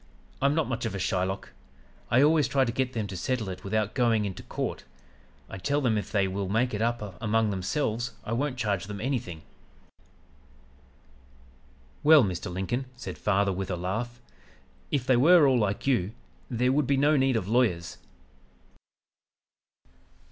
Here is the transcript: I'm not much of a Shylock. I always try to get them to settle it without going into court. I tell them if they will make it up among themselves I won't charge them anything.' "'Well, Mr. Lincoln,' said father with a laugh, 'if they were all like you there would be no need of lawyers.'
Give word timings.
I'm 0.41 0.55
not 0.55 0.67
much 0.67 0.87
of 0.87 0.95
a 0.95 0.97
Shylock. 0.97 1.49
I 2.09 2.23
always 2.23 2.47
try 2.47 2.65
to 2.65 2.71
get 2.71 2.93
them 2.93 3.05
to 3.05 3.15
settle 3.15 3.49
it 3.49 3.63
without 3.63 3.93
going 3.93 4.25
into 4.25 4.41
court. 4.41 4.83
I 5.47 5.59
tell 5.59 5.79
them 5.79 5.95
if 5.95 6.11
they 6.11 6.27
will 6.27 6.49
make 6.49 6.73
it 6.73 6.81
up 6.81 7.19
among 7.21 7.51
themselves 7.51 8.13
I 8.23 8.33
won't 8.33 8.57
charge 8.57 8.87
them 8.87 8.99
anything.' 8.99 9.43
"'Well, 12.03 12.23
Mr. 12.23 12.51
Lincoln,' 12.51 12.87
said 12.95 13.19
father 13.19 13.53
with 13.53 13.69
a 13.69 13.75
laugh, 13.75 14.19
'if 14.89 15.05
they 15.05 15.17
were 15.17 15.47
all 15.47 15.59
like 15.59 15.85
you 15.85 16.13
there 16.49 16.71
would 16.71 16.87
be 16.87 16.97
no 16.97 17.15
need 17.15 17.35
of 17.35 17.47
lawyers.' 17.47 17.99